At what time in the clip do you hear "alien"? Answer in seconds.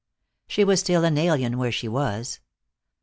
1.15-1.59